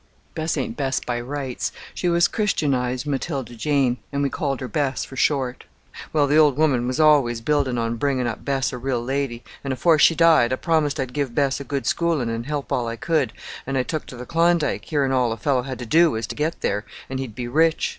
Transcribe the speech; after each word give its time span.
Bess 0.33 0.57
ain't 0.57 0.75
Bess 0.75 0.99
by 0.99 1.21
rights; 1.21 1.71
she 1.93 2.09
was 2.09 2.27
christianized 2.27 3.05
Matilda 3.05 3.53
Jane, 3.53 3.97
and 4.11 4.23
we 4.23 4.31
called 4.31 4.59
her 4.59 4.67
Bess 4.67 5.05
for 5.05 5.15
short. 5.15 5.65
Well, 6.11 6.25
the 6.25 6.37
old 6.37 6.57
woman 6.57 6.87
was 6.87 6.99
always 6.99 7.39
building 7.39 7.77
on 7.77 7.97
bringing 7.97 8.25
up 8.25 8.43
Bess 8.43 8.73
a 8.73 8.79
real 8.79 9.03
lady, 9.03 9.43
and 9.63 9.71
afore 9.71 9.99
she 9.99 10.15
died 10.15 10.51
I 10.51 10.55
promised 10.55 10.99
I'd 10.99 11.13
give 11.13 11.35
Bess 11.35 11.59
a 11.59 11.63
good 11.63 11.85
schooling 11.85 12.31
and 12.31 12.47
help 12.47 12.71
all 12.71 12.87
I 12.87 12.95
could, 12.95 13.31
and 13.67 13.77
I 13.77 13.83
took 13.83 14.07
to 14.07 14.17
the 14.17 14.25
Klondike, 14.25 14.85
hearing 14.85 15.11
all 15.11 15.31
a 15.33 15.37
fellow 15.37 15.61
had 15.61 15.77
to 15.77 15.85
do 15.85 16.09
was 16.09 16.25
to 16.25 16.35
get 16.35 16.61
there, 16.61 16.83
and 17.07 17.19
he'd 17.19 17.35
be 17.35 17.47
rich. 17.47 17.89